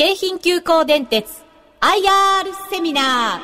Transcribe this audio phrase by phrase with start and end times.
[0.00, 1.26] 京浜急行電鉄
[1.82, 3.38] IR セミナ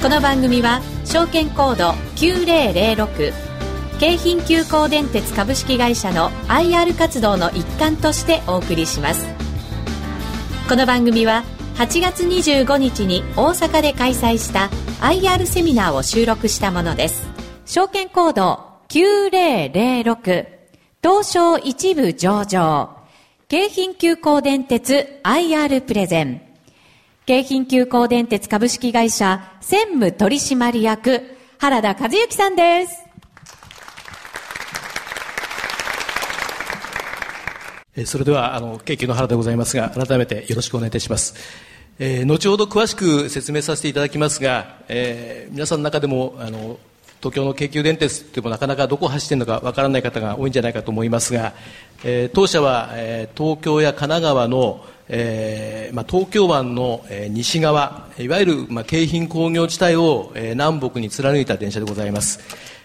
[0.00, 3.32] この番組は証券コード9006
[3.98, 9.26] 京浜急行電鉄株式会社の IR 活動の一環としてお送りします。
[10.68, 11.42] この番組は
[11.74, 14.70] 8月25日に大阪で開催した
[15.00, 17.26] IR セミナーを収録したものです。
[17.66, 18.60] 証券コード
[18.90, 20.57] 9006
[21.00, 22.96] 東証一部上場。
[23.46, 26.42] 京浜急行電鉄 IR プレゼン。
[27.24, 31.22] 京浜急行電鉄株式会社専務取締役
[31.58, 33.04] 原田和幸さんです。
[38.06, 41.36] それでは、あの、京急の原でございますが、改めてよろしくお願いいたします。
[42.00, 46.80] えー、後ほど詳しく説明させていただきますが、えー、皆さんの中でも、あの、
[47.20, 51.52] 東京の京急電鉄というもなかなかどこ走っているのかわからない方が多いんじゃないかと思いますが、
[52.04, 62.38] えー、当社は、えー、東京や神奈川の、えーまあ、東京湾の、えー、西側いわゆる、まあ、京浜工業地帯を、えー、南北に貫いた電車でございます、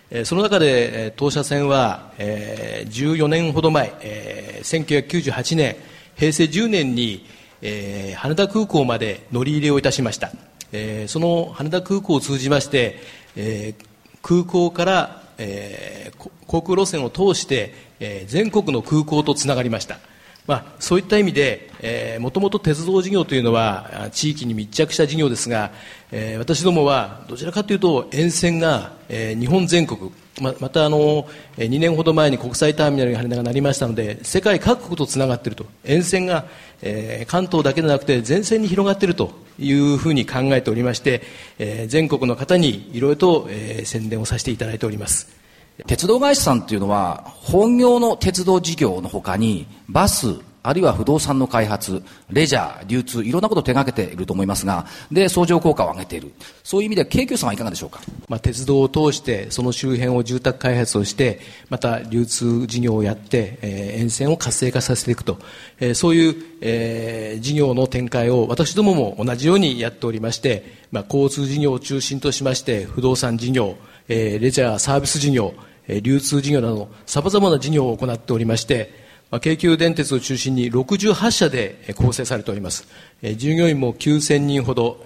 [0.09, 5.75] えー、その中で、えー、当社線は、えー、14年ほど前、えー、1998年
[6.15, 7.27] 平成10年に、
[7.61, 10.31] えー、羽田空港まで乗り入れをいたしました、
[10.71, 12.97] えー、その羽田空港を通じまして、
[13.35, 13.92] えー、
[14.23, 19.99] 空港から、えー、航空路線を通して、えー、全国の空港とつながりました、
[20.45, 25.71] まあ、そういった意味でもともと鉄道事業というのは地域に密着した事業ですが、
[26.11, 31.27] えー、私どもはどちらかというと沿線が、えー、日本全国ままたあの
[31.57, 35.65] 2年ほど前に国際ターミナルに羽田がなりましたので世界各国とつながっていると。
[35.83, 36.45] 沿線が、
[36.81, 41.21] えー、関東だけでなくて全線に広がっているというふうに考えておりまして、
[41.59, 45.42] えー、全国の方にいろいろと、えー、宣伝をさせていただいております。
[45.87, 50.35] 鉄道会社さんっていうのは本業の鉄道事業のほかにバス
[50.65, 56.31] あるいは不動産の開発、レジャー、流通、いろんなことを手がけていると思いますが、で、相乗効果を上げている。
[56.63, 57.99] そういう意味で、京急さんはいかがでしょうか？
[58.29, 65.37] まあ、鉄道を通して、その周辺を住宅開発をして、また流通事業をやって、えー、沿線を活性化させていくと、
[65.81, 73.75] えー、そういう、えー、事業の展開を私どもも同じようにやっておりまして、まあ、交通事業を中心としまして、不動産事業、
[74.07, 75.53] えー、レジャーサービス事業、
[75.87, 79.03] え、流通事業など、さまざまな事業を行っておりまして、
[79.41, 82.87] 京急電鉄を中心に68社で構成されております。
[83.35, 85.03] 従業員も9000人ほど、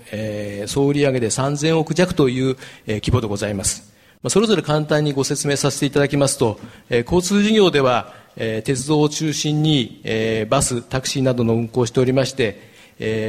[0.65, 2.57] 総売上で3000億弱という
[2.87, 3.93] 規模でございます。
[4.27, 6.59] それぞれ簡単にご説明させていただきますと、
[6.89, 10.03] 交通事業では、鉄道を中心に
[10.49, 12.75] バス、タクシーなどの運行をしておりまして、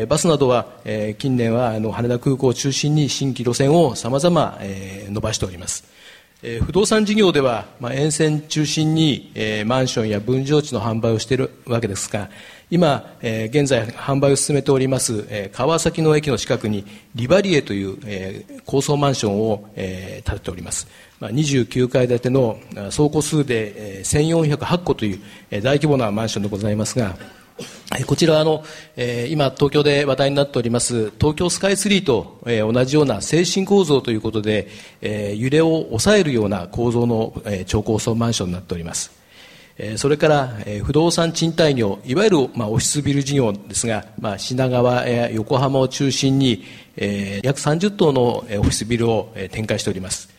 [0.09, 0.67] バスなどは
[1.19, 4.59] 近年は羽田空港を中心に新規路線をさまざま
[5.11, 5.99] 伸ばしております。
[6.41, 12.31] えー、不動産事業では、まあ、沿線中心に、えー、マンションや分譲地の販売をしているわけですが
[12.71, 16.85] 今、えー、現在販売を進めております、えー、川崎の駅の近くに
[17.17, 20.87] リバリエという、えー、高層マンションを、えー、建てております、
[21.19, 25.21] まあ、29階建ての総戸数で、えー、1408戸という、
[25.51, 27.17] えー、大規模なマンションでございますが
[28.07, 28.65] こちらあの、
[28.97, 34.69] えー、今、東京で話題になっております東京スカイツリーと、えー、同じような精神構造ということで、
[35.01, 39.11] えー、揺れを抑えるような構造の、えー、超高層マンションになっております。
[39.79, 46.65] えー、それから、えー、不動産賃貸業、いわゆる、まあ、オフィスビル事業ですが、まあ、品川や横浜を中心に、
[46.97, 50.38] えー、約30棟のオフィスビルを、えー、展開しております。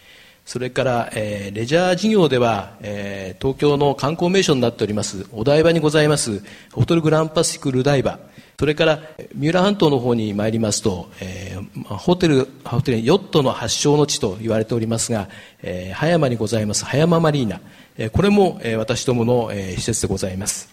[0.50, 8.18] それから、えー、レジャー事業では、えー、東京の観光名所になっておりますお台場にございますホテルグランパシックルダイバ
[8.58, 9.00] それから
[9.36, 15.30] 三浦半島の方に参りますと、えー、ホテルホテルヨットの発祥の地と言われておりますが、
[15.62, 17.62] えー、葉山にございます葉山マリーナ、
[17.96, 20.68] えー、これも、えー、私どもの、えー、施設でございます。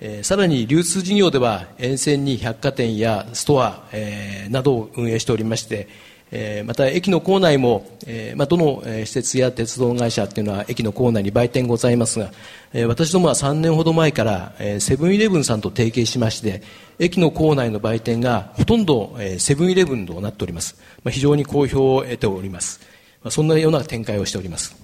[0.00, 5.88] えー、さらに流通事業では沿線に百貨店やストア、えー、などを運営しておりまして、
[6.30, 12.30] えー、また駅の構内も、えーまあ、どの施設や鉄道会社っていうのは駅の構内に売店ございますが、
[12.72, 16.62] えー、私どもは3年ほど前からセブンイレブンさんと提携しまして
[16.98, 22.80] 駅の構内の売店がほとんどセブンイレブンとなっております、まあ、非常に好評を得ております、
[23.22, 24.76] まあ、そんなような展開をしております。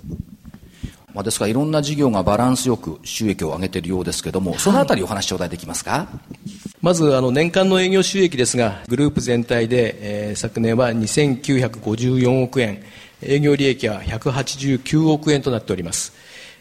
[1.15, 6.09] まあ、ですからいろんな事業がバランスよく収益を上げているようですけれども、そのあたりお話頂戴できますか？
[6.85, 12.83] まずあの年間の営業収益ですが、グループ全体で、えー、昨年は2954億円、
[13.23, 16.13] 営業利益は189億円となっております。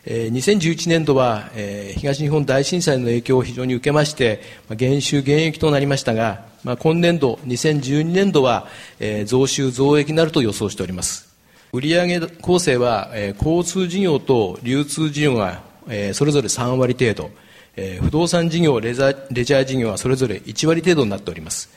[0.06, 4.40] えー、2011年度は、えー、東日本大震災の影響を非常に受けまして、
[4.70, 8.68] まあ、減収減益となりましたが、まあ、今年度、2012年度は、
[9.02, 11.36] えー、増収増益になると予想しております。
[11.74, 17.32] 売上構成は、えー、交通事業と流通事業がえー、それぞれ3割程度、
[17.76, 21.70] えー、不動産事業レザレジャー事業はそれぞれ1割程度になっております。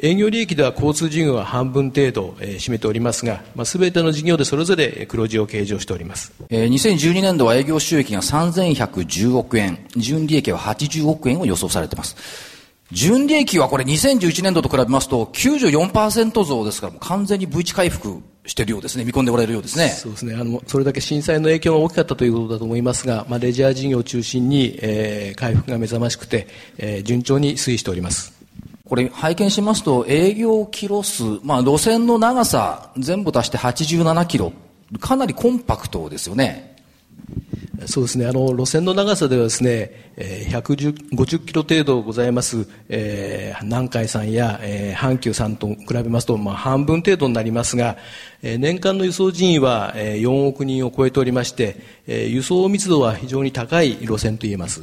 [0.00, 12.57] 営業利益では交通事業は半分程度、えー、占めておりますが、まあ、全ての事業でそれぞれ黒字を計上しております、えー、2012年度は営業収益が3110億円純利益は80億円を予想されています。
[12.90, 19.88] 純利益はこれ2011年度と比べますと94%増ですから完全に V 値回復しているようですね見込んでおられるようですね。
[19.90, 20.34] そうですね。
[20.34, 26.48] あのそれだけ震災の影響が大きかったということだと思いますが、まあ、レジャー事業を中心に、えー、回復が目覚ましくて、
[26.78, 28.32] えー、順調に推移しております。
[28.86, 34.52] これ拝見しますと営業キロ数、まあ、路線の長さ全部足して87キロ。
[35.00, 36.76] かなりコンパクトですよね
[37.86, 47.96] そうですね、あの路線の長さではですね、えー、150キロ程度ございます、えー、南海さんや、えー、阪急さんと比べますと、まあ、半分程度になりますが、
[48.42, 51.76] えー、年間の輸送人員は、えー、4億人を超えておりまして、
[52.08, 54.82] えー、輸送密度は非常に高い路線と言えます。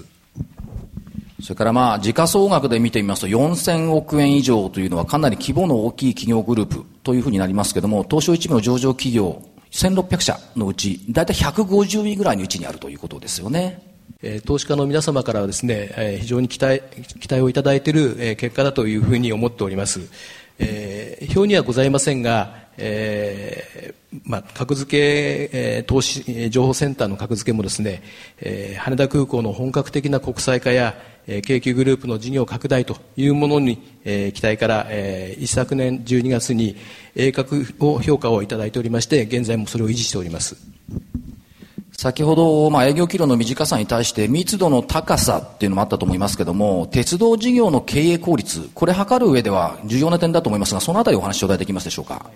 [1.42, 9.44] それからまあ、時価総額で見てみますと、4000億円以上というのはかなり規模の大きい企業グループというふうになりますけれども、東証一部の上場企業
[9.75, 13.81] 1600社のうち、大体150位ぐらいの位置にあるということですよね。
[14.22, 16.81] え投資家の皆様からはですね、え非常に期待
[17.19, 20.00] 期待をいただいている、え結果だというふうに思っております。
[20.60, 28.01] えー、表にはございませんが、えーまあ、格付け、えー、投資情報センターの格付けもですね、
[28.39, 30.95] えー、羽田空港の本格的な国際化や、
[31.44, 36.75] 京急グループの事業拡大というものに、えー、期待から、えー、一昨年12月に
[37.16, 40.56] 鋭角を評価をいただいておりまして現在もそれを維持しております。
[41.98, 52.30] 先ほど、まあ、営業キロの短さに対して密度の高さっていうのもあったと思いますけども鉄道事業の経営効率これ測る上では重要な点だと思いますがそのあたりお話頂戴できますでしょうか？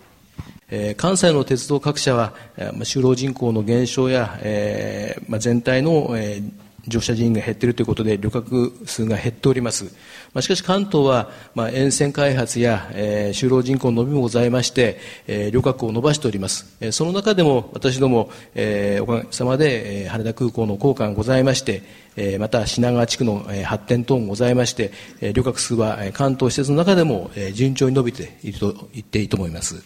[0.71, 6.51] えー、関西の鉄道各社は、えー、就労人口の減少や、えーまあ、全体の、えー、
[6.87, 9.85] 乗車人員が減っているということで旅客数が減っております、
[10.33, 21.83] まあ、しかし関東は、まあ、沿線開発や、えー、就労人口の伸びもございまして、えー、旅客を伸ばしております、えー、その中でも私ども、えー、おかげさまで、えー、羽田空港の効果がございまして、
[22.15, 24.91] えー、また品川地区の、えー、発展等もございまして、
[25.21, 29.83] えー、旅客数は、えー、関東施設の中でも、えー、順調に伸びていると言っていいと思います。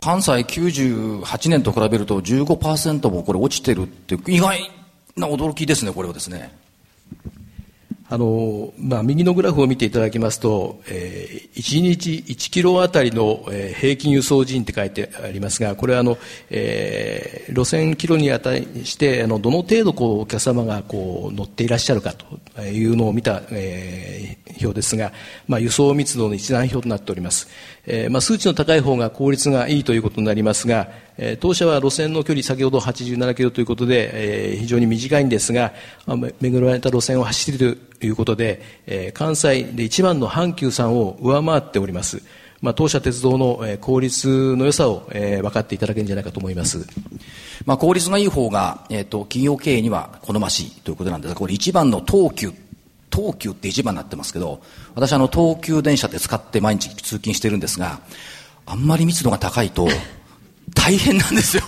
[0.00, 4.70] 関西98年と比べると15%もこれ落ちてるって意外
[5.16, 6.52] な驚きですね、これはですね。
[8.08, 16.16] あのまあ、右のグラフを見ていただきますと、えー、1日1キロあたりの、平均輸送人って書いてありますが、これはあの、
[16.48, 25.12] えー、路線キロに値してあのどの程度こうお客様がこう乗っていらっしゃるかというのを見た、えー、表ですが、
[25.48, 27.48] まあ、輸送密度の一覧表となっております。
[27.86, 30.88] えーまあ、数値の高い方が効率がいいということになりますが、
[31.18, 35.72] えー、当社は路線の距離先ほど87キロということで、えー、非常に短いんですが、
[36.40, 42.22] 巡られた路線を走っているということで、えー、関西で一番の阪急さんを上回っております。
[42.62, 46.86] まあ、当社鉄道の、効率の良さを、えー、分かっていただけるんじゃないかと思います。
[47.64, 52.52] まあ、効率がいい方が、えっ、ー、と、企業経営には好ましいということなんですが、これ一番の東急
[53.12, 54.62] 東急って一番になってますけど、
[54.94, 58.00] 私あの東急電車って使って毎日通勤してるんですが、
[58.66, 59.88] あんまり密度が高いと
[60.74, 61.62] 大変なんですよ。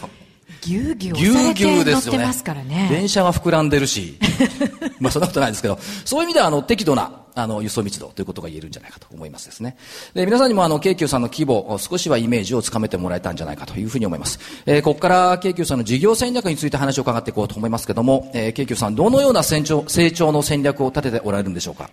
[0.63, 2.65] ぎゅうぎゅうですよね。
[2.65, 4.19] ね電車が膨らんでるし、
[5.01, 9.77] まあそんなことないですけど、そういう意味ではあの適度なあの輸送密度ということが言えるんじゃないかと思いますですね。
[10.15, 14.41] で皆さんにもあの京急さんの規模、少しはイメージをつかめてもらえたんじゃないかというふうに思います。
[14.67, 21.91] えー、ここから京急さんの事業戦略について話を伺っていこうと思いますけども、えー、京急さんどのような成長成長の戦略を立てておられるんでしょうか？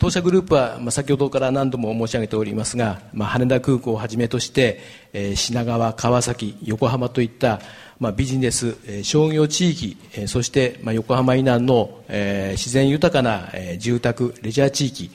[0.00, 4.80] 当社グループは、まあ、先ほどから何度も申し上げておりますが、まあ、羽田空港をはじめとして、
[5.12, 7.60] えー、品川、川崎、横浜といった、
[7.98, 15.10] まあ、ビジネス、えー、商業地域、えー、そして、まあ、横浜以南の、えー、自然豊かな、えー、住宅、レジャー地域、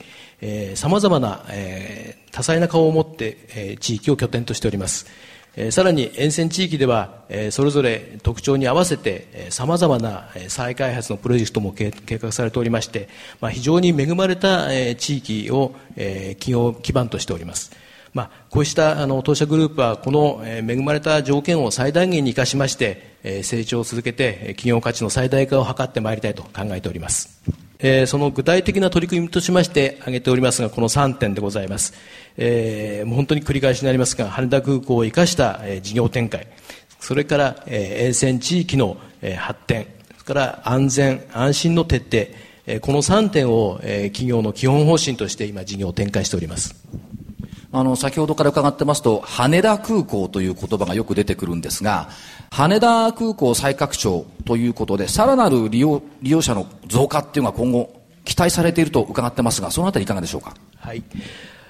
[0.75, 5.07] さまざまな、えー、多彩な顔を持って、えー、地域を拠点としております。
[5.71, 13.07] さらに沿線地域では、それぞれ特徴に合わせてさまざまな再開発のプロジェクトも計画されておりまして、
[13.51, 17.71] 非常に恵まれた、地域を、企業基盤としております。
[18.13, 27.41] まあ、こうしたあの当社グループはこの、恵まれた条件を最大限に生かしまして、成長を続けて企業価値の最大化を図ってまいりたいと考えております。
[28.07, 31.93] その具体的な取り組みとしまして挙げておりますが、この3点でございます。
[32.37, 36.47] えー、もう本当に繰り返しになりますが、羽田空港を生かした、えー、事業展開、
[36.99, 39.87] それから、えー、沿線地域の、えー、発展、
[40.17, 42.37] それから安全、安心の徹底、
[42.67, 46.75] えー、この3点を、えー、企業の基本方針として今事業を展開しております。
[47.71, 52.09] あの、先ほどから伺ってますと、羽田空港という言葉がよく出てくるんですが、
[52.49, 60.55] 羽田空港再拡張ということで、さらなる利用、利用者の増加っていうのが今後、期待されていると伺ってますが、そのあたりいかがでしょうか？
[60.77, 61.03] はい。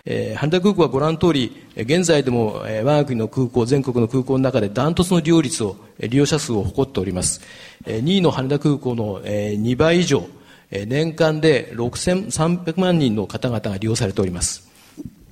[0.05, 7.41] えー、羽田空港はご覧の通り、現在でも、えー、我が国の空港、全国の空港の中でダントツの利用率を、利用者数を誇っております。
[7.85, 10.27] えー、2位の羽田空港の、えー、2倍以上、
[10.69, 14.64] えー、年間で6300万人の方々が利用されております。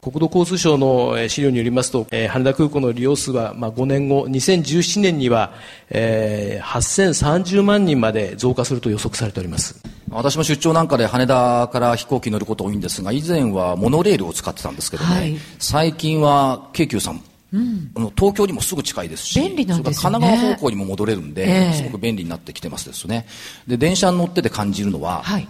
[0.03, 5.53] 国土交通省の資料によりますと、えー、羽田空港の利用数は、まあ、5年後、2017年には、
[5.89, 9.81] えー、8030万人まで増加すると予測されております。
[10.09, 23.25] 私も出張なんかで羽田から飛行機に乗ること多いんですが、以前はモノレールを使ってたんですけどね、はい、最近は京急さん、うん、東京にもすぐ近いですし、便利なんですね、神奈川方向にも戻れるんで、えー、すごく便利になってきてますですね。
[23.67, 25.47] で、電車に乗ってて感じるのは、はい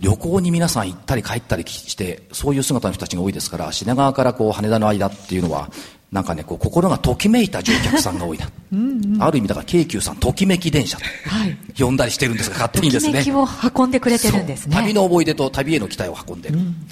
[0.00, 5.70] 旅行に皆さん行ったり帰ったりして、そういう姿の人たちが多いですから、品川からこう羽田の間っていうのは、
[6.10, 8.50] なんかね、こう心がときめいた乗客さんが多いな。
[8.72, 13.12] うんうん、ある意味だから京急さん、ときめき電車と、はい、呼んだりしてるんですが、勝手にですね。
[13.12, 14.76] ときめきを運んでくれてるんですね。
[14.76, 16.58] 旅の思い出と旅への期待を運んでる。
[16.58, 16.86] うん、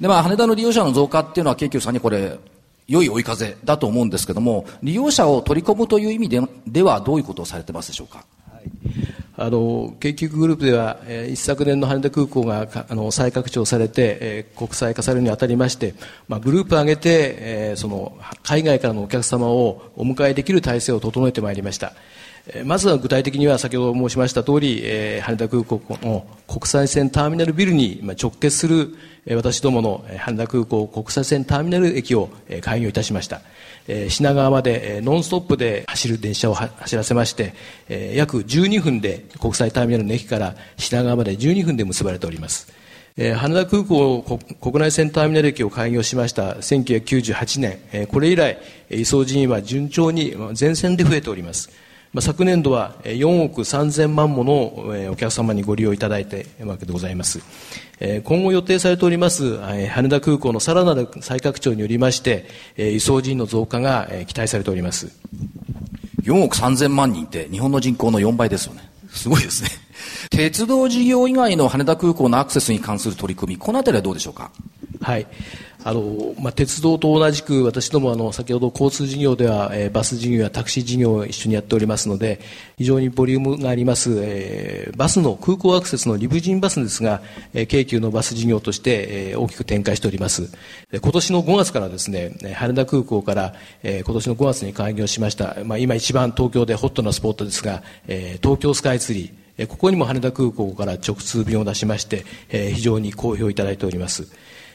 [0.00, 2.38] で、まあ、羽田の利用者の増加っていうのは京急さんにこれ、
[2.86, 8.24] 良い追い風だと思うんですけども、利用者を取り込むという意味でではどういうことをされてますでしょうか？
[8.52, 8.62] はい
[9.42, 15.94] あの研究グループでは、えー、一昨年の羽田空港があの再拡張されて、えー、国際化されるにあたりまして、
[16.28, 21.94] まあ、グループを挙げて、えー、その海外からのお客様をお迎えできる体制を整えてまいりました。
[22.64, 28.94] まずは具体的には先ほど申しました通り、えー、羽田空港の国際線ターミナルビルに直結する、
[29.36, 32.30] 私どもの羽田空港国際線ターミナル駅を、
[32.62, 33.42] 開業いたしました。
[33.86, 37.54] えー、品川まで、ノンストップで走る電車を走らせまして、
[37.88, 42.72] えー、約12分で国際ターミナルの駅から品川まで12分で結ばれております。
[43.16, 44.22] えー、羽田空港
[44.60, 51.70] 国内線ターミナル駅を開業しました1998年、えー、これ以来、輸送人員は順調に全線で増えております。
[52.12, 57.40] まあ、昨年度は4億3000万ものお客様にご利用いただいているわけでございます。
[58.24, 65.08] 今後予定されております羽田空港のさらなる再拡張によりまして、輸送人の増加が期待されております。
[66.22, 68.90] 4億3000万人って日本の人口の4倍ですよね。
[69.12, 69.70] すごいですね。
[70.30, 74.50] 鉄道事業以外の羽田空港のアクセスに関する取り組み、このあたりはどうでしょうか？
[75.00, 75.26] はい。
[75.82, 82.40] あの、まあ、鉄道と同じく私どもあの、先ほど交通事業では、えー、バス事業やタクシー事業を一緒にやっておりますので、
[82.76, 87.22] 非常にボリュームがあります、えー、バスの空港アクセスのリムジンバスですが、
[87.54, 90.50] えー、京急のバス事業として、えー、大きく展開しております。
[90.92, 104.28] 今年の5月からですね、羽田空港から、えー、今年の5月に開業しました、まあ、今一番東京でホットなスポットですが、えー、東京スカイツリー、ここにも羽田空港から直通便を出しまして、えー、非常に好評いただいております。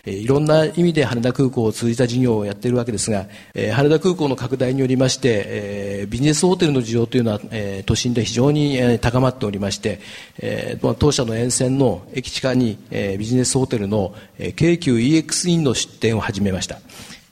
[0.06, 10.00] えいろんな意味で羽田空港を通じた事業をやっているわけですが、え羽田空港の拡大によりまして、えビジネスホテルの需要というのは、え都心で非常に、え高まっておりまして、
[10.40, 16.80] え当社の沿線の駅地下に、えビジネスホテルの、え京急 EX インの出店を始めました。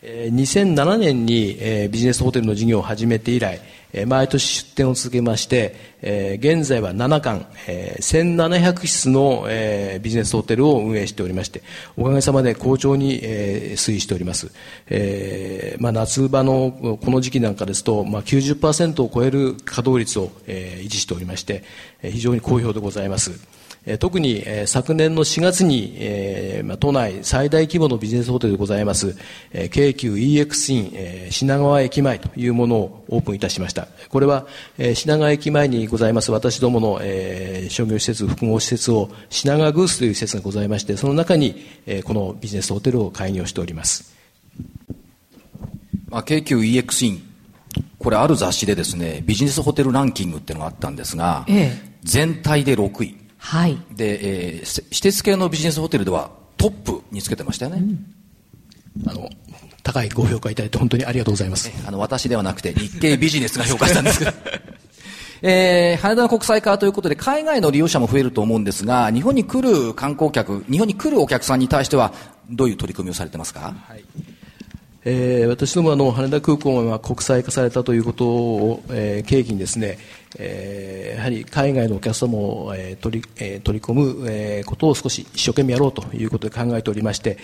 [0.03, 1.57] 2007年に
[1.89, 3.61] ビジネスホテルの事業を始めて以来、
[4.07, 5.93] 毎年出店を続けまして、
[6.39, 7.45] 現在は7館、
[8.01, 9.47] 1700室の
[10.01, 11.61] ビジネスホテルを運営しておりまして、
[11.95, 14.51] おかげさまで好調に推移しております。
[15.77, 21.63] まあ、夏場のこの時期なんかですと、まあ、90%を超える稼働率を維持しておりまして、
[22.01, 23.31] 非常に好評でございます。
[23.99, 25.97] 特に昨年の4月に
[26.79, 29.17] 都内最大規模のビジネスホテルでございます
[29.71, 33.89] 京急 EX イン品川駅前というものをオープンいたしました。
[34.09, 34.47] これは
[34.95, 37.01] 品川駅前にございます私どもの
[37.69, 41.65] 商業施設複合施設を品川グースという施設がございましてその中に
[42.05, 44.13] このビジネスホテルを開業しております。
[46.07, 47.23] まあ、京急 EX イン
[47.99, 53.77] これある雑誌でですねビジネスホテルランキングっていうのがあったんですが、ええ、全体で6位はい。
[53.91, 57.83] で、えー、私鉄系のビジネスホテルではトップにつけてましたよね。
[59.03, 59.29] うん、あの、
[59.83, 61.69] 高いご評価いただいて本当にありがとうございます。
[61.85, 64.31] あの、私ではなくて日経ビジネスが評価したんですけど。
[65.45, 72.13] えー、羽田の国際化ということで海外の利用者も増えると思うんですが、日本に来る観光客、日本に来るお客さんに対しては
[72.49, 74.05] どういう取り組みをされてますか、はい
[75.05, 79.97] えー、私どもあの羽田空港が国際化されたということを、えー、契機にですね、
[80.37, 87.37] えー、やはり海外のお客様を、えー、取り,、えー、取り込む、えー、ことを少し一生懸命やろうということで考えておりまして、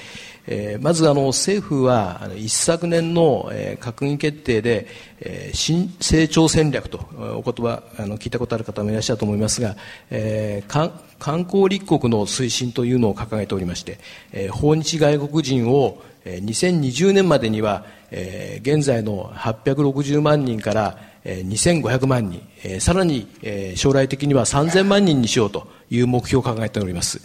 [0.48, 4.88] えー、まずあの政府はあの一昨年の、えー、閣議決定で、
[5.20, 6.98] えー、新成長戦略と
[7.36, 9.76] お言葉あの聞いたことある方もいらっしゃると思いますが、
[10.10, 14.00] えー、観光立国の推進というのを掲げておりまして、
[14.32, 22.42] えー、訪日外国人を2020年までには、えー、現在の860万人から2500万人、
[22.80, 23.28] さらに
[23.76, 27.22] 将来的には3000万人にしようという目標を考えております。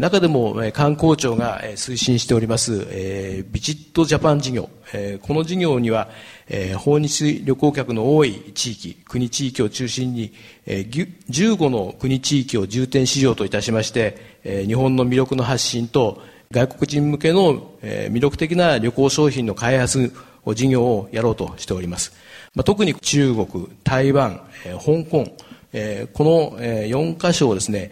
[0.00, 2.84] 中でも観光庁が推進しております
[3.52, 4.68] ビジットジャパン事業、
[5.22, 6.08] この事業には
[6.78, 10.32] 訪日旅行客の多い地域、国地域を中心に
[10.66, 20.12] 15の国地域を重点市場といたしまして日本の魅力の発信と外国人向けの魅力的な旅行商品の開発
[20.54, 22.12] 事業をやろうとしております。
[22.64, 25.26] 特に中国、台湾、香港、
[26.14, 27.90] この、4カ所をですね、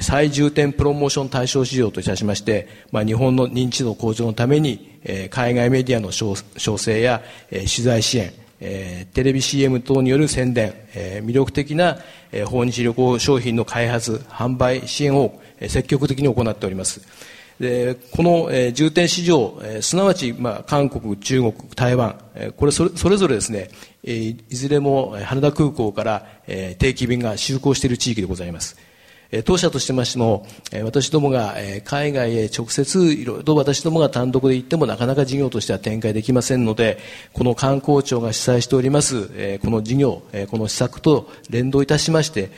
[0.00, 4.98] 最重点プロモーション対象市場といたしまして、日本の認知度向上のために、
[5.30, 6.34] 海外メディアの招
[6.76, 11.98] 請や、取材支援、テレビ CM 等による宣伝、魅力的な、
[12.46, 17.00] 訪日旅行商品の開発、販売支援を、積極的に行っております。
[17.60, 23.70] でこの、えー、重点市場、えー、すなわち、まあ、韓国、中国、台湾、えー、これそれそれぞれですね、
[24.02, 28.76] えー、いずれも羽田空港から、えー、定期便が就航している地域でございます。
[29.46, 30.46] 当社としてましても、
[30.84, 36.98] 私どもが海外へ直接いろいろと私どもが単独で行ってもなかなか事業としては展開できませんので、
[37.32, 42.50] この観光庁が主催しております、この事業、この施策と連動いたしまして、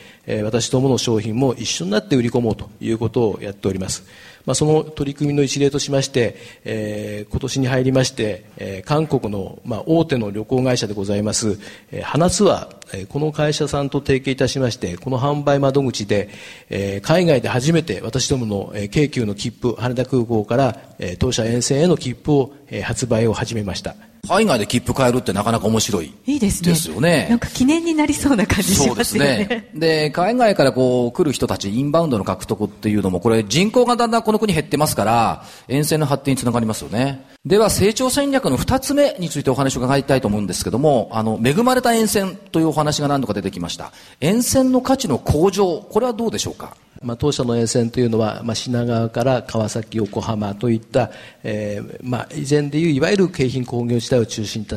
[0.42, 4.04] 私どもの商品も一緒になって売り込もうということをやっております。
[4.46, 11.58] まあ、その取り組みの一例としまして、えー、今年に入りまして、えー、韓国の、まあ、大手の旅行会社でございます、
[11.90, 16.28] えー、花ツアー、えー、この会社さんと提携いたしまして、この販売窓口で、
[16.70, 23.96] えー、海外で初めて私どもの、えー、京急の切符、羽田空港から、えー、当社沿線への切符を、えー、発売を始めました。
[24.28, 26.12] 海外で切符買えるってなかなか面白い。
[26.26, 26.70] いいですね。
[26.70, 27.26] ですよね。
[27.30, 29.38] なんか記念になりそうな感じしますよね。
[29.38, 29.70] そうですね。
[29.74, 37.24] で、海外からこう来る人たち、インバウンドの獲得っていうのも、これ人口がだんだんこの国減ってますから、沿線の発展につながりますよね。
[37.44, 43.92] では、成長戦略の二つ目についてお話を伺いたいと思うんですけども、あの、恵まれた沿線というお話が何度か出てきました。
[44.20, 46.76] 沿線の価値の向上、これはどうでしょうか？
[47.02, 51.10] まあ、当社の沿線というのは、まあ、品川から川崎、横浜といった、
[51.42, 54.76] えーまあ、以前でいういわゆる京浜工業地帯を中心と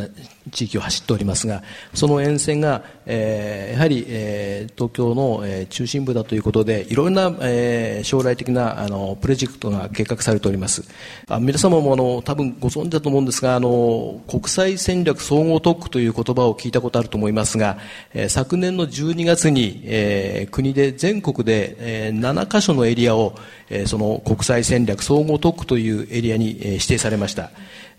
[0.49, 10.83] 地域を走っておりますが、その沿線が、えー、やはり、えー、東京の、えー、中心部だということで、いろんな、えー、将来的なあのプロジェクトが計画されております。
[11.27, 17.77] あ皆様もあの多分ご存知だと思うんですが、あの国際戦略総合特区という言葉を聞いたことあると思いますが、
[18.13, 23.35] えー、昨年の12月に、えー、国で全国で、えー、7カ所のエリアを、
[23.69, 27.51] えー、その国際戦略総合特区というエリアに、えー、指定されました。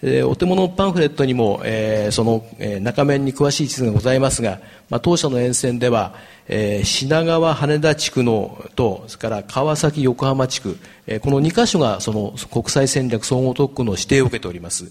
[0.03, 6.15] えー、お手元のパンフレットにも、えー、その、えー、中面に詳しい地図がございますが、まあ、当社の沿線では、
[6.49, 14.91] えー、品川羽田地区のと、それから川崎横浜地区、えー、この2カ所がその国際戦略総合特区の指定を受けております。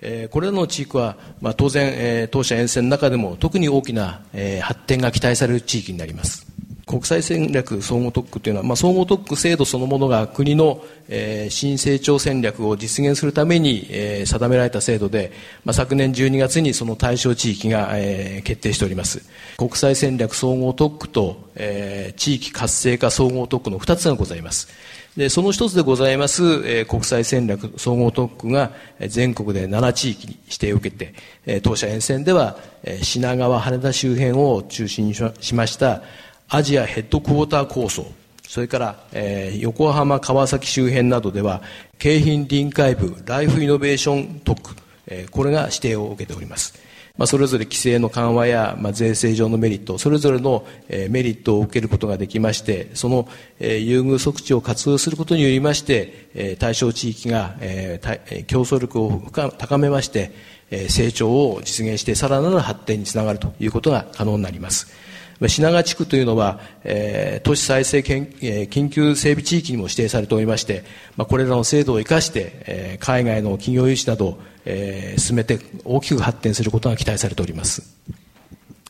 [0.00, 6.46] えー、これらの地域は、まあ、当然、えー、当社沿線の中でも特に大きな、えー、発展が期待される地域になります。
[6.86, 15.32] 国際戦略総合特区というのは、まあ、総合特区制度そのものが国の、えー、新成長戦略を実現するために、えー、定められた制度で、
[15.64, 19.20] まあ、昨年12月にその対象地域が、えー、決定しております。
[19.56, 24.68] 国際戦略総合特区と、えー、地域活性化総合特区の2つがございます。
[25.16, 31.14] でその一つでございます、えー、国際戦略総合特区が全国で7地域に指定を受けて、
[31.46, 36.02] えー、当社沿線では、えー、品川羽田周辺を中心にしました
[36.48, 38.06] アジアヘッドクォーター構想、
[38.46, 41.62] それから、えー、横浜、川崎周辺などでは、
[41.98, 44.76] 京浜臨海部ライフイノベーション特区、
[45.08, 46.78] えー、これが指定を受けております。
[47.18, 53.26] まあ、それぞれ規制の緩和や、まあ、税制上のメリット、それぞれの、えー、メリットを受けることができまして、その、
[53.58, 60.30] えー、優遇措置を活用することによりまして、えー、対象地域が、えー、競争力を高めまして、
[60.70, 65.05] えー、成長を実現してさらなる発展につながるということが可能になります。
[65.40, 70.84] 品川地区というのは、えー、都市再生研、えー、緊急整備地域にも指定されておりまして、
[71.16, 77.96] まあ、これらの制度を生かして、えー、海外の企業融資など、えー、進めて大きく発展することが期待されております。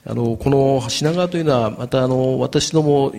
[0.04, 3.12] あの、この品川というのは、またあの、私ども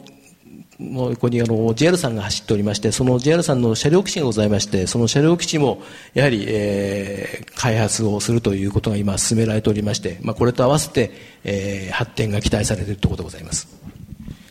[0.80, 5.82] の横にあの JR さんが走っておりまして、その JR さんの車両基地がございまして、その車両基地も
[6.14, 11.12] やはり、えー、開発をするということが今進められておりまして、まあ、これと合わせて、
[11.44, 13.68] えー、発展が期待されているところでございます。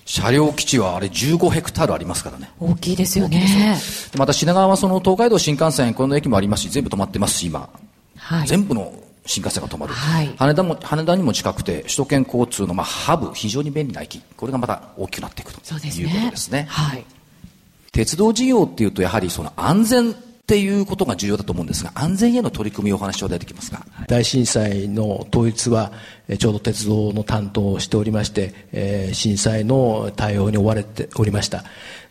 [0.04, 2.50] 車両基地はあれ15ヘクタールありますからね。
[2.60, 3.76] 大きいですよね。
[4.16, 7.68] また品川はその東海道新幹線、この駅もありますし、全部止まってますし、今。
[8.16, 8.92] はい、全部の
[9.26, 14.22] 新幹線が止まる、はい、羽田も羽田にも近くて首都圏交通のまあハブ非常に便利な駅。
[14.36, 17.04] これがまた大きくなっていくということですね、ね、はい、
[17.92, 20.14] 鉄道事業っていうとやはりその安全
[20.46, 25.90] っていうことが重要だと思うんですが安全への取り組みお話を出てきますか大震災の統一は
[26.38, 31.64] ちょうど鉄道の担当をしておりまして、えー、震災の対応に追われておりました。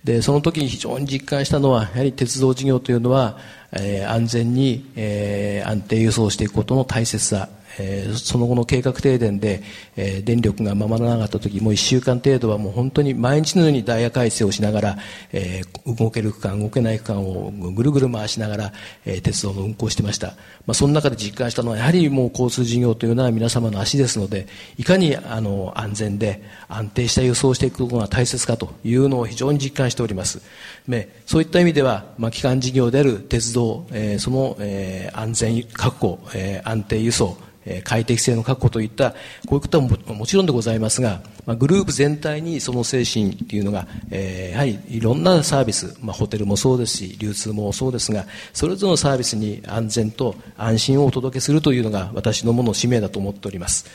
[0.03, 3.37] でその時に非常に実感したのはやはり鉄道事業というのは
[3.75, 9.61] えー、安全に、えー、安定輸送していくことの大切さ、えー、その後の計画停電で、
[9.95, 14.97] えー、電力がままならなかった時もう1週間程度はもう本当に毎日のようにダイヤ改正をしながら、
[15.31, 18.73] えー、動ける区間動けない区間をぐるぐる回しながら、
[19.05, 30.41] えー、鉄道の運行してました、まあ、その中で実感したのはやはりもう交通事業というのは皆様の足ですのでいかにあの安全で安定した輸送をしていくことが大切かというのを非常に実感しております、
[30.87, 37.37] ね、そういった意味では、まあ、基幹事業である鉄道、えー、その、えー、安全確保、えー、安定輸送
[37.83, 39.17] 快適性の確保といったこ
[39.51, 53.85] ういうことはもちろんでございますが、まあ、グループ全体にその精神というのが、えー、やはりいろんなサービス、まあ、ホテルもそうですし流通もそうですがそれぞれのサービスに安全と安心をお届けするというのが私どもの使命だと思っております。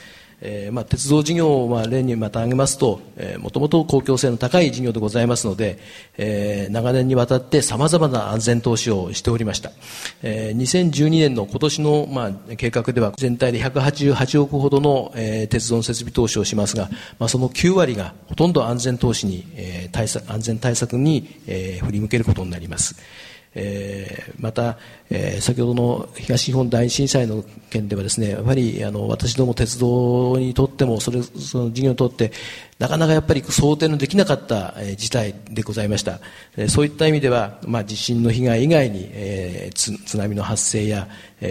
[0.41, 2.99] えーまあ、鉄道事業をまあ例にまた挙げますと、
[3.39, 5.79] もともと公共性の高い事業でございますので、
[6.17, 9.71] えー、長年にわたってさまざまな安全投資をしておりました、
[10.23, 22.95] えー、2012年の今年の、まあ、計画では全体で188億ほどの、えー、鉄道の設備投資をしますが、まあ、その9割がほとんど安全投資に、えー、対策安全対策に、えー、振り向けることになります。
[23.53, 24.77] えー、また、
[25.09, 32.31] えー、先ほどの東日本大震災の件ではですねやはりあの私ども鉄道にとってもそれその事業にとって
[32.81, 36.19] なかなかやっぱり想定のできなかった、事態でございました、
[36.67, 41.07] そういった意味では、まあ、地震の被害以外に、えー、津波の発生や、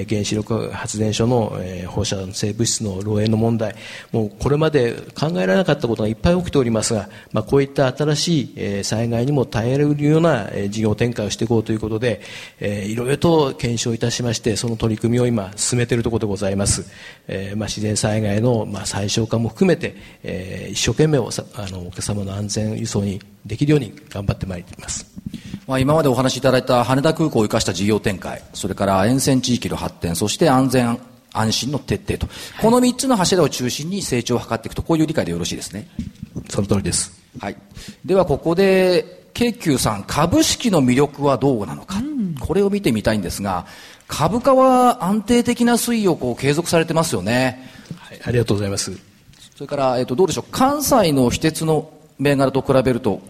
[0.09, 3.75] 原子力発電所の、放射性物質の漏洩の問題
[4.13, 8.41] もうこれまで考えられなかったことがいっぱい起きておりますが、まあ、こういった新し
[8.81, 12.23] い、災害にも耐えられるような、事業展開をしていこうということで、
[12.61, 16.85] いろいろと検証いたしましてその取り組みを今進めているところでございます、
[17.29, 25.07] えーまあ、自然災害の、まあ、最小化も含めて、えー、一生懸命をあのお客様の安全輸送にできるように頑張ってまいります。
[25.67, 30.99] まあ、今までお話しいただいた羽田空港を生かした事業展開、それから沿線地域の発展、そして安全
[31.33, 35.89] 安心の徹底と、はい、この3つの柱を中心に成長を図っていくと、こういう理解でよろしいですね。
[36.49, 37.13] その通りです。
[37.39, 37.57] はい。
[38.05, 43.67] では、ここで、京急さん、株式の魅力はどうなのか、うん、これを見てみたいんですが、
[44.09, 47.71] 株価は安定的な推移をこう継続されてますよね。
[47.97, 49.10] はい、ありがとうございます。
[49.61, 53.21] それから、えっと、どうでしょう、関西の私鉄の銘柄と比べると、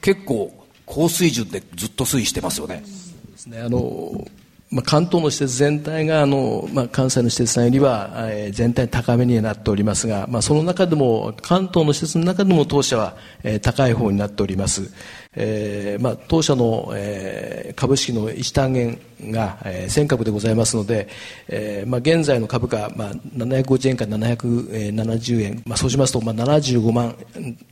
[0.00, 0.52] 結構、
[0.86, 2.84] 高水準でずっと推移してますよね。
[3.32, 4.24] ですねあの
[4.70, 14.92] まあ、関東の施設全体があの、まあ、関西の施設さんよりは、えー、全体高めになっておりますが、まあ、その中でも関東の施設の中でも当社は、えー、高い方になっております。
[15.36, 18.98] えーまあ、当社の、えー、株式の一単元
[19.30, 21.08] が、えー、1000株でございますので、
[21.46, 27.14] えーまあ、現在の株価、まあ、750円から770円、まあ、そうしますと、まあ、75万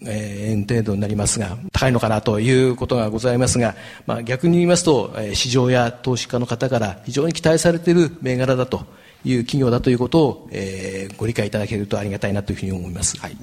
[0.03, 3.75] 円程度になりますが高いのかなということがございますが、
[4.07, 8.87] まあ、逆に言いますと市場や投資家の方から非常に期待されている銘柄だと
[9.25, 13.19] いう企業だということを、えー、ご理解いただけるとありがたいなというふうに思います。
[13.19, 13.37] はい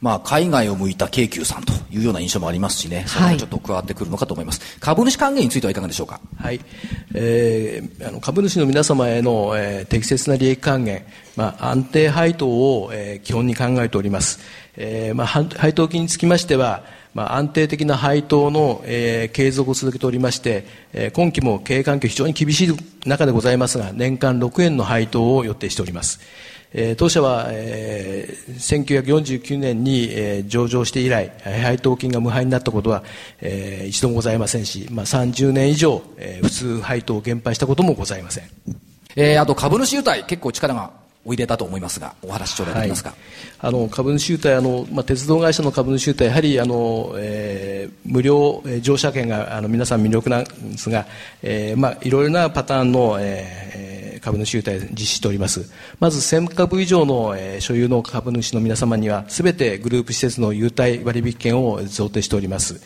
[0.00, 4.60] まあ、海外を向いた京急さんというような印象もありますしね、それもちょっと加わってくるのかと思います。
[4.60, 6.20] はい、株主還元についてはいかがでしょうか？
[6.36, 6.60] はい。
[7.14, 14.38] えー、あの株主の皆様への、えー、適切な利益還元、まあ、安定配当を、えー、基本に考えております。
[14.76, 26.20] えー、まあ、配当金につきましては、まあ、安定的な配当の、えー、継続を続けておりまして、えー、今期も経営環境非常に厳しい中でございますが、年間6円の配当を予定しております。
[26.74, 33.02] えー、当社は、えー、1949年に、えー、上場して以来、配当金が無配になったことは、
[33.40, 38.44] えー、一度もございませんし、まあ、30年以上、えー、普通配当を減配したこともございません。
[39.16, 40.90] えー、あと株主優待、結構力が
[41.24, 43.10] おいでたと思いますが、お話頂戴できますか？
[43.10, 43.18] はい、
[43.60, 51.06] あの株主優待あの、まあ、鉄道会社の株主優待、やはりあの、えー、無料乗車券があの皆さん魅力なんですが、
[51.42, 55.70] えーまあ、いろいろなパターンの、えー株主優待実施しております。
[56.00, 62.80] まず1000株以上の、え所有の株主の皆様には、全てグループ施設の優待割引券を贈呈しております。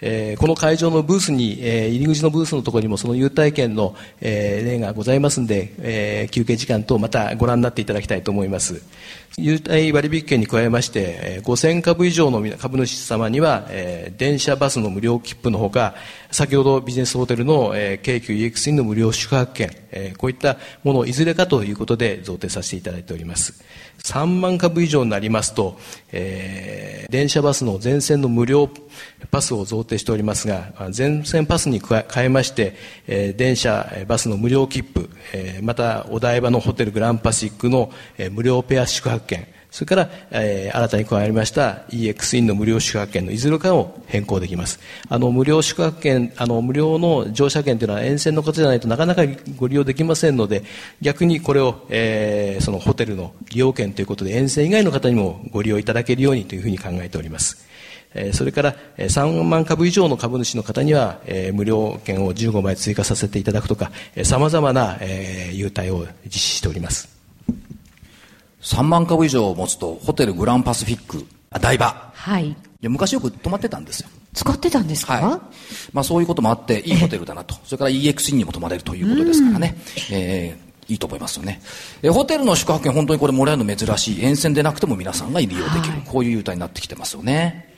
[0.00, 8.82] えー、この会場のブースに、えー、入り口のブースのところにもその優待券の、えー、例がございますので、えー、休憩時間等またご覧になっていただきたいと思います。
[9.38, 15.94] 優待割引券に加えまして、5000株以上の株主様には、えー、電車バスの無料切符のほか、
[16.30, 23.62] 先ほどビジネスホテルの、えー、京急 EX インの無料宿泊券、えー、こういったものをいずれかということで贈呈させていただいております。
[24.04, 25.78] 3万株以上になりますと、
[26.12, 28.68] えー、電車バスの全線の無料
[29.30, 32.74] パスを贈呈しておりますが、全線パスに加えまして、
[33.06, 37.92] え、電車、バスの無料切符、え、またお台場のホテルグランパシックの、
[38.32, 44.80] 無料ペア宿泊券、それから、えー、新たに加わりました EX インの無料宿泊券のいずれかを変更できます。
[45.10, 49.24] あの、無料宿泊券、あの、無料の乗車券というのは沿線の方じゃないとなかなか
[49.58, 50.64] ご利用できませんので、
[51.02, 57.66] 逆にこれを、えー、そのホテルの利用券ということで沿線以外の方にもご利用いただけるようにというふうに考えております。
[58.32, 61.20] それから3万株以上の株主の方には
[61.52, 63.90] 無料券を15枚追加させていただくとか、
[64.22, 64.96] 様々な
[65.52, 67.15] 優待を実施しております。
[68.66, 71.24] 3万株以上を持つと、ホテルグランパシフィック、
[71.60, 72.10] 台場。
[72.12, 72.56] はい。
[72.80, 74.08] で昔よく泊まってたんですよ。
[74.34, 75.40] 使ってたんですか、はい、
[75.94, 77.54] まあそういうこともあって、いいホテルだなと。
[77.64, 79.76] それから EXE にも泊まれるということですからね。
[80.10, 81.62] えー、いいと思いますよね。
[82.02, 84.24] えホテルの宿泊券本当にこれもらえるの珍しい。
[84.24, 85.92] 沿線でなくても皆さんが利用できる。
[85.92, 87.75] はい、こういう優待になってきてますよね。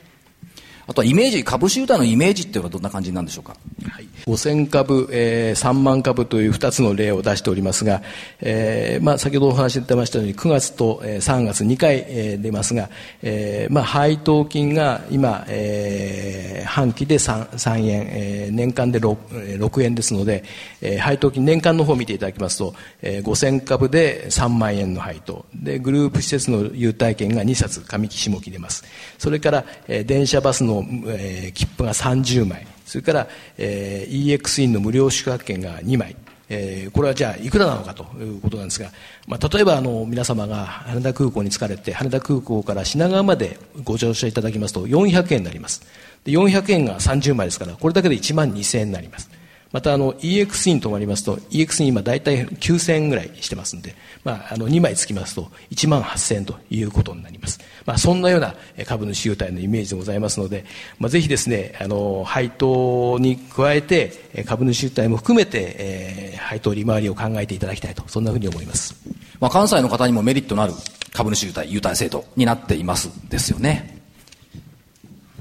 [0.89, 3.55] あとはイメージ、株主優待のイメージっていうのはどんな感じなんでしょうか？
[3.91, 8.01] はい、5000株、えー、3万株という2つの例を出しておりますが、
[8.41, 12.89] えーまあ、先ほどお話し出ましたように9月と、えー、3月2回、えー、出ますが、
[13.21, 20.43] えーまあ、配当金が今、えー、半期で 3, 3円、えー、年間で 6, 6円ですので、
[20.81, 22.73] えー、配当金年間の方を見ていただきますと、
[23.03, 25.45] えー、5000株で3万円の配当。
[25.53, 28.83] でグループ施設の優待券が2冊上期下期出ます。
[29.19, 32.67] それから、えー、電車バスのえー、切符が30枚。
[32.85, 36.15] それから、えー、EX インの無料宿泊券が2枚。
[36.51, 38.89] えー、これはじゃあいくらなのかということなんですが、
[39.27, 45.83] まあ、例えばあの皆様が羽田空港に着かれて羽田空港から品川までご乗車いただきますと400円になります。
[46.23, 49.29] で400円が30枚ですからこれだけで1万2000円になります。
[49.71, 58.55] またあの EX インとなりますと EX イン今大体9000円ぐらいしてますんで、まあ、あの2枚つきますと1万8000円ということになります、まあ、そんなような
[58.85, 60.65] 株主優待のイメージでございますので、
[60.97, 68.95] まあ、ぜひですねあの配当に加えて株主優待も含めて、えー、配当利回りを考えていただきたいとそんなふうに思います、
[69.39, 70.73] まあ、関西の方にもメリットのある
[71.13, 73.98] 株主優待優待制度になっていますですよね。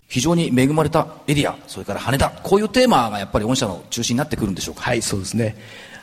[0.09, 4.81] 非常に恵まれたエリア、それから羽田、こういうテーマがやっぱり御社の中心になってくるんでしょうか？
[4.81, 5.55] はい、そうですね。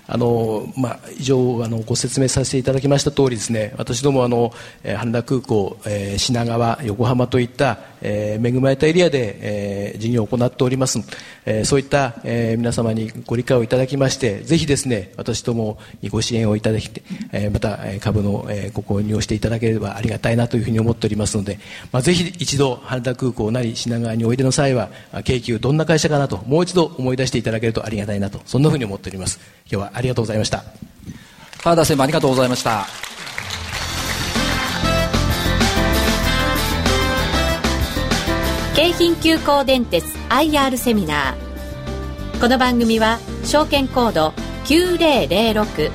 [0.07, 10.99] あのまあ、以上あのご説明させていただきました通りですね私どもあの、え、羽田空港、えー、品川、横浜といった、えー、恵まれたエリアで、えー、事業を行っております、
[11.45, 16.89] えー、そういった、えー、皆様にご理解をいただきましてぜひですね私どもにご支援をいただき、
[17.31, 21.57] えー、また株の、えー、ご購入をしていただければありがたいなというふうに思っておりますので、
[21.91, 24.89] まあ、ぜひ一度羽田空港なり品川においでの際は
[25.23, 29.39] 京急どんな会社かなともう一度思い出していただけるとありがたいなとそんなふうに思っております。
[29.71, 30.63] 今日はありがとうございました。
[31.63, 33.14] 原田専務ありがとうございました。
[38.75, 44.33] 京浜急行電鉄 IR セミナーこの番組は証券コード
[44.65, 45.91] 9006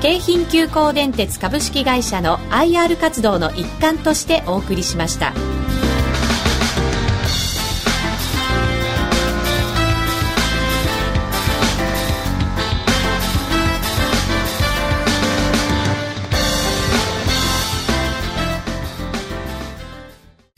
[0.00, 5.32] 京浜急行電鉄株式会社の IR 活動の一環としてお送りしました。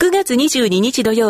[0.05, 1.21] 9月22日土曜日